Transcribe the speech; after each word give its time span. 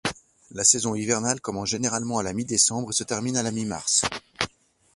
La 0.49 0.63
saison 0.63 0.95
hivernale 0.95 1.41
commence 1.41 1.69
généralement 1.69 2.17
à 2.17 2.23
la 2.23 2.33
mi-décembre 2.33 2.89
et 2.89 2.93
se 2.93 3.03
termine 3.03 3.37
à 3.37 3.43
la 3.43 3.51
mi-mars. 3.51 4.01